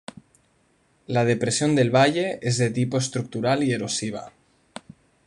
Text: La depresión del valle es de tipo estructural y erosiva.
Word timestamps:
La 1.05 1.25
depresión 1.25 1.75
del 1.75 1.91
valle 1.95 2.39
es 2.41 2.57
de 2.57 2.71
tipo 2.71 2.97
estructural 2.97 3.61
y 3.61 3.71
erosiva. 3.71 4.33